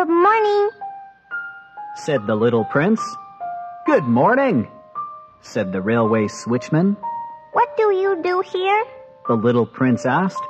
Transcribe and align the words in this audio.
Good 0.00 0.08
morning, 0.08 0.70
said 1.94 2.26
the 2.26 2.34
little 2.34 2.64
prince. 2.64 3.02
Good 3.84 4.04
morning, 4.04 4.66
said 5.42 5.72
the 5.72 5.82
railway 5.82 6.28
switchman. 6.28 6.96
What 7.52 7.76
do 7.76 7.92
you 7.92 8.22
do 8.22 8.40
here? 8.40 8.82
The 9.28 9.34
little 9.34 9.66
prince 9.66 10.06
asked. 10.06 10.42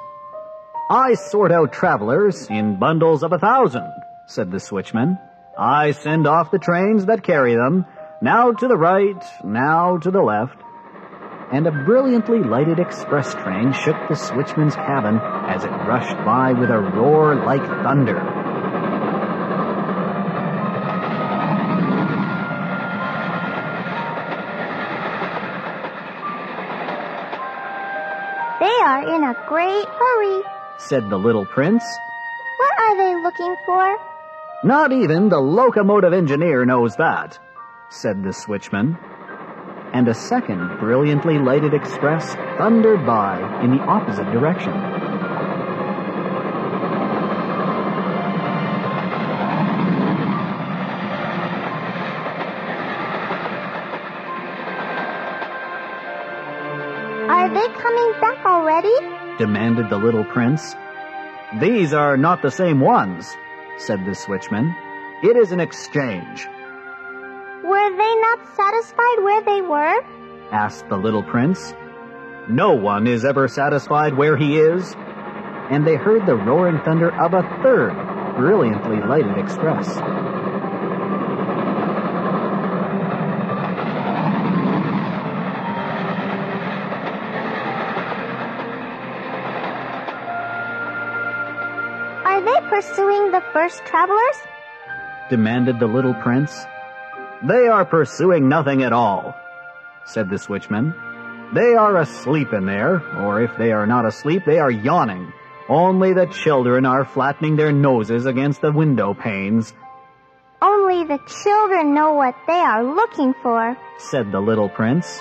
I 0.88 1.14
sort 1.14 1.50
out 1.50 1.72
travelers 1.72 2.46
in 2.48 2.79
bundles 2.79 3.25
of 3.25 3.32
a 3.32 3.40
thousand, 3.40 3.90
said 4.29 4.52
the 4.52 4.58
switchman. 4.58 5.18
I 5.58 5.90
send 5.90 6.29
off 6.29 6.53
the 6.53 6.61
trains 6.61 7.07
that 7.07 7.25
carry 7.25 7.57
them, 7.57 7.86
now 8.22 8.53
to 8.53 8.68
the 8.68 8.76
right, 8.79 9.21
now 9.43 9.98
to 9.98 10.12
the 10.12 10.22
left. 10.22 10.62
And 11.50 11.67
a 11.67 11.72
brilliantly 11.72 12.39
lighted 12.39 12.79
express 12.79 13.35
train 13.35 13.72
shook 13.72 13.96
the 14.08 14.14
switchman's 14.14 14.76
cabin 14.76 15.18
as 15.18 15.64
it 15.64 15.71
rushed 15.71 16.25
by 16.25 16.53
with 16.53 16.71
a 16.71 16.79
roar 16.79 17.35
like 17.35 17.67
thunder. 17.82 18.39
They 28.61 28.67
are 28.67 29.17
in 29.17 29.25
a 29.25 29.35
great 29.49 29.89
hurry. 29.89 30.43
said 30.77 31.09
the 31.09 31.17
little 31.17 31.46
prince. 31.46 31.82
What 32.59 32.78
are 32.78 32.97
they 32.97 33.23
looking 33.23 33.56
for? 33.64 33.97
Not 34.64 34.92
even 34.92 35.31
the 35.31 35.41
locomotive 35.41 36.12
engineer 36.12 36.67
knows 36.67 36.95
that, 36.97 37.39
said 37.89 38.23
the 38.23 38.34
switchman. 38.34 38.98
And 39.95 40.09
a 40.09 40.14
second 40.14 40.78
brilliantly 40.78 41.39
lighted 41.39 41.73
express 41.73 42.34
thundered 42.59 43.06
by 43.06 43.41
in 43.64 43.70
the 43.70 43.83
opposite 43.83 44.31
direction. 44.31 44.75
Are 57.30 57.48
they 57.48 57.69
coming 57.80 58.12
back 58.20 58.45
already? 58.84 59.36
demanded 59.39 59.89
the 59.89 59.97
little 59.97 60.25
prince. 60.25 60.75
These 61.61 61.92
are 61.92 62.17
not 62.17 62.42
the 62.42 62.50
same 62.50 62.81
ones, 62.81 63.27
said 63.78 64.05
the 64.05 64.11
switchman. 64.12 64.75
It 65.23 65.36
is 65.36 65.53
an 65.53 65.61
exchange, 65.61 66.47
Were 67.64 67.97
they 67.97 68.14
not 68.20 68.39
satisfied 68.56 69.23
where 69.23 69.42
they 69.42 69.61
were? 69.62 70.03
asked 70.53 70.89
the 70.89 70.97
little 70.97 71.23
prince. 71.23 71.75
No 72.48 72.73
one 72.73 73.06
is 73.06 73.25
ever 73.25 73.48
satisfied 73.48 74.17
where 74.17 74.36
he 74.36 74.58
is. 74.58 74.95
And 75.70 75.86
they 75.86 75.95
heard 75.97 76.27
the 76.27 76.34
roaring 76.34 76.81
thunder 76.84 77.11
of 77.20 77.33
a 77.33 77.42
third 77.62 77.95
brilliantly 78.36 79.01
lighted 79.01 79.39
express. 79.39 79.86
Are 92.41 92.44
they 92.62 92.69
pursuing 92.70 93.33
the 93.33 93.42
first 93.52 93.84
travelers? 93.84 94.36
demanded 95.28 95.78
the 95.78 95.86
little 95.86 96.14
prince. 96.14 96.64
They 97.46 97.69
are 97.69 97.84
pursuing 97.84 98.48
nothing 98.48 98.83
at 98.83 98.94
all, 98.94 99.34
said 100.06 100.30
the 100.30 100.36
switchman. 100.36 100.94
They 101.52 101.74
are 101.74 101.98
asleep 101.98 102.55
in 102.55 102.64
there, 102.64 103.02
or 103.18 103.42
if 103.42 103.55
they 103.58 103.72
are 103.72 103.86
not 103.86 104.06
asleep, 104.06 104.44
they 104.46 104.58
are 104.58 104.70
yawning. 104.70 105.30
Only 105.68 106.14
the 106.14 106.27
children 106.28 106.86
are 106.86 107.05
flattening 107.05 107.56
their 107.56 107.72
noses 107.72 108.24
against 108.24 108.62
the 108.62 108.72
window 108.72 109.12
panes, 109.12 109.74
Only 110.62 111.05
the 111.05 111.20
children 111.42 111.92
know 111.92 112.14
what 112.14 112.36
they 112.46 112.61
are 112.72 112.83
looking 112.83 113.34
for. 113.42 113.77
said 113.98 114.33
the 114.33 114.40
little 114.40 114.70
prince. 114.70 115.20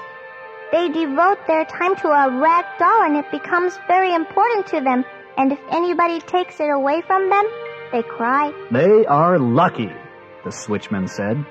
They 0.72 0.88
devote 0.88 1.46
their 1.48 1.66
time 1.66 1.98
to 1.98 2.08
a 2.08 2.40
rag 2.40 2.64
doll 2.80 3.04
and 3.04 3.18
it 3.18 3.30
becomes 3.30 3.78
very 3.90 4.14
important 4.16 4.68
to 4.68 4.80
them. 4.80 5.04
And 5.40 5.54
if 5.54 5.60
anybody 5.72 6.20
takes 6.20 6.60
it 6.60 6.70
away 6.70 7.02
from 7.02 7.30
them, 7.30 7.46
they 7.94 8.04
cry. 8.04 8.52
They 8.72 9.06
are 9.06 9.40
lucky, 9.40 9.90
the 10.44 10.50
switchman 10.50 11.10
said. 11.10 11.46